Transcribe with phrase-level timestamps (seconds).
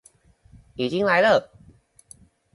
[0.73, 1.51] 已經來了！